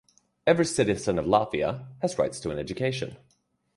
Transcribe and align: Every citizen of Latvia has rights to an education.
Every 0.47 0.65
citizen 0.65 1.19
of 1.19 1.27
Latvia 1.27 1.85
has 2.01 2.17
rights 2.17 2.39
to 2.39 2.49
an 2.49 2.57
education. 2.57 3.17